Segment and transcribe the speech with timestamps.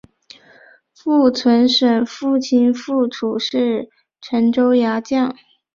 [0.95, 3.87] 符存审父亲符楚是
[4.19, 5.35] 陈州牙将。